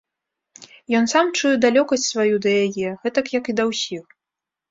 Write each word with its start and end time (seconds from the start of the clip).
Ён 0.99 1.03
сам 1.13 1.25
чуе 1.37 1.51
далёкасць 1.65 2.07
сваю 2.13 2.35
да 2.45 2.51
яе, 2.65 2.89
гэтак 3.03 3.25
як 3.39 3.45
і 3.53 3.55
да 3.59 3.63
ўсіх. 3.73 4.03